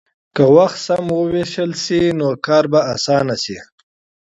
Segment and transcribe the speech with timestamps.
[0.35, 3.57] که وخت سم ووېشل شي، نو کار به اسانه شي.